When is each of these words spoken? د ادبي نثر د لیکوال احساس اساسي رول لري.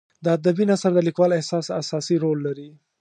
د 0.23 0.25
ادبي 0.37 0.63
نثر 0.71 0.91
د 0.95 0.99
لیکوال 1.07 1.31
احساس 1.33 1.65
اساسي 1.81 2.15
رول 2.23 2.39
لري. 2.47 2.69